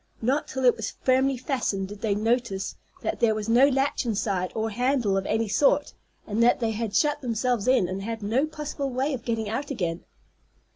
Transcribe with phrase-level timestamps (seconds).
[0.19, 4.51] Not till it was firmly fastened did they notice that there was no latch inside,
[4.55, 5.93] or handle of any sort,
[6.25, 9.69] and that they had shut themselves in, and had no possible way of getting out
[9.69, 10.03] again.